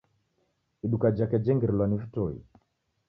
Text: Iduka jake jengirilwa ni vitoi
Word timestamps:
Iduka 0.85 1.11
jake 1.15 1.39
jengirilwa 1.39 1.87
ni 1.87 1.97
vitoi 1.97 2.41